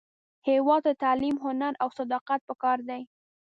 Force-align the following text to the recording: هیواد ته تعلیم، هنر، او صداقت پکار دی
هیواد 0.47 0.81
ته 0.85 0.91
تعلیم، 1.03 1.35
هنر، 1.45 1.73
او 1.83 1.89
صداقت 1.99 2.39
پکار 2.49 2.77
دی 2.89 3.01